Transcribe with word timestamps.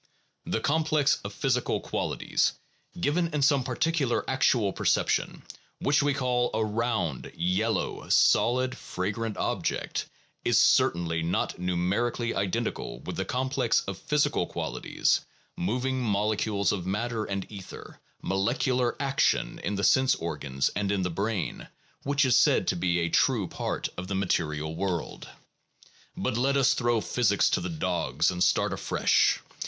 The 0.47 0.59
complex 0.59 1.19
of 1.23 1.31
physical 1.31 1.79
qualities, 1.79 2.53
given 2.99 3.27
in 3.35 3.43
some 3.43 3.63
particular 3.63 4.27
actual 4.27 4.73
perception, 4.73 5.43
which 5.79 6.01
we 6.01 6.11
call 6.15 6.49
a 6.55 6.65
round, 6.65 7.31
yellow, 7.35 8.09
solid, 8.09 8.75
fragrant 8.75 9.37
object, 9.37 10.07
is 10.43 10.57
certainly 10.59 11.21
not 11.21 11.59
numerically 11.59 12.33
identical 12.33 13.01
with 13.01 13.15
the 13.15 13.25
complex 13.25 13.81
of 13.81 13.95
physical 13.99 14.47
qualities,— 14.47 15.21
moving 15.55 16.01
molecules 16.01 16.71
of 16.71 16.87
matter 16.87 17.23
and 17.25 17.45
ether, 17.51 17.99
molecular 18.23 18.95
action 18.99 19.59
in 19.63 19.75
the 19.75 19.83
sense 19.83 20.15
organs 20.15 20.69
and 20.75 20.91
in 20.91 21.03
the 21.03 21.11
brain,— 21.11 21.67
which 22.05 22.25
is 22.25 22.35
said 22.35 22.67
to 22.69 22.75
be 22.75 22.97
a 22.97 23.09
true 23.09 23.47
part 23.47 23.87
of 23.99 24.07
the 24.07 24.15
material 24.15 24.75
world. 24.75 25.29
But 26.17 26.37
let 26.37 26.57
us 26.57 26.73
throw 26.73 27.01
physics 27.01 27.51
to 27.51 27.61
the 27.61 27.69
dogs 27.69 28.31
and 28.31 28.43
start 28.43 28.73
afresh. 28.73 29.39